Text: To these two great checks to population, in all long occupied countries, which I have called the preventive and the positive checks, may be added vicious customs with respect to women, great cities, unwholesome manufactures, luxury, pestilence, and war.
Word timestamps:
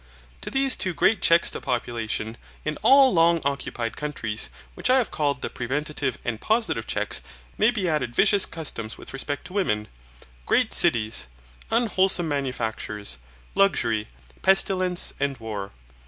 To 0.41 0.49
these 0.49 0.75
two 0.75 0.95
great 0.95 1.21
checks 1.21 1.51
to 1.51 1.61
population, 1.61 2.35
in 2.65 2.79
all 2.81 3.13
long 3.13 3.39
occupied 3.45 3.95
countries, 3.95 4.49
which 4.73 4.89
I 4.89 4.97
have 4.97 5.11
called 5.11 5.43
the 5.43 5.49
preventive 5.51 6.17
and 6.25 6.39
the 6.39 6.43
positive 6.43 6.87
checks, 6.87 7.21
may 7.55 7.69
be 7.69 7.87
added 7.87 8.15
vicious 8.15 8.47
customs 8.47 8.97
with 8.97 9.13
respect 9.13 9.45
to 9.45 9.53
women, 9.53 9.89
great 10.47 10.73
cities, 10.73 11.27
unwholesome 11.69 12.27
manufactures, 12.27 13.19
luxury, 13.53 14.07
pestilence, 14.41 15.13
and 15.19 15.37
war. 15.37 15.71